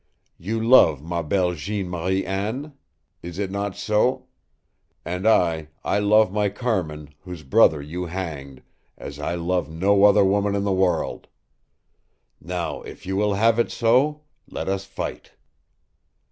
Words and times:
You 0.39 0.59
love 0.59 1.03
ma 1.03 1.21
belle 1.21 1.53
Jeanne 1.53 1.87
Marie 1.87 2.25
Anne? 2.25 2.73
Is 3.21 3.37
it 3.37 3.51
not 3.51 3.75
so? 3.77 4.25
And 5.05 5.27
I 5.27 5.67
I 5.83 5.99
love 5.99 6.33
my 6.33 6.49
Carmin, 6.49 7.13
whose 7.19 7.43
brother 7.43 7.83
you 7.83 8.07
hanged, 8.07 8.63
as 8.97 9.19
I 9.19 9.35
love 9.35 9.69
no 9.69 10.05
other 10.05 10.25
woman 10.25 10.55
in 10.55 10.63
the 10.63 10.71
world. 10.71 11.27
Now, 12.39 12.81
if 12.81 13.05
you 13.05 13.15
will 13.15 13.35
have 13.35 13.59
it 13.59 13.69
so, 13.69 14.21
let 14.49 14.67
us 14.67 14.85
fight!" 14.85 15.33